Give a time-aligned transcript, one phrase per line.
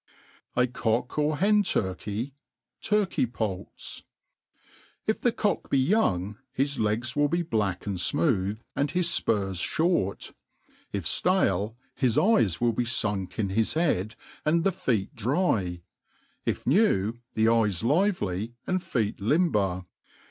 [0.55, 2.31] A Cock or Htn Turhf^
[2.81, 4.01] t9ritf'P6nUt.
[5.05, 9.61] IF 'the cock be young, bis legs will hr black mid fmootb, and his fpurs
[9.63, 10.33] fhorc;
[10.91, 15.37] if ftale, his eyes will be funk in his head, and the feet dry
[15.67, 15.81] i
[16.47, 19.85] if new, the eyes lively and feet limber.